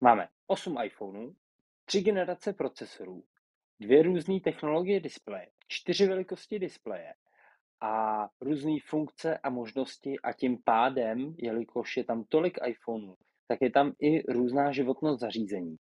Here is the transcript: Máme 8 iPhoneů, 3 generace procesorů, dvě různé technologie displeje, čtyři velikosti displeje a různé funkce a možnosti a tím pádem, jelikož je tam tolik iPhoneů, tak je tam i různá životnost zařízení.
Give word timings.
Máme 0.00 0.28
8 0.46 0.76
iPhoneů, 0.84 1.34
3 1.84 2.02
generace 2.02 2.52
procesorů, 2.52 3.24
dvě 3.80 4.02
různé 4.02 4.40
technologie 4.40 5.00
displeje, 5.00 5.48
čtyři 5.68 6.06
velikosti 6.06 6.58
displeje 6.58 7.14
a 7.80 8.24
různé 8.40 8.76
funkce 8.86 9.38
a 9.38 9.50
možnosti 9.50 10.20
a 10.20 10.32
tím 10.32 10.58
pádem, 10.64 11.34
jelikož 11.38 11.96
je 11.96 12.04
tam 12.04 12.24
tolik 12.24 12.58
iPhoneů, 12.66 13.16
tak 13.48 13.58
je 13.62 13.70
tam 13.70 13.92
i 14.00 14.32
různá 14.32 14.72
životnost 14.72 15.20
zařízení. 15.20 15.78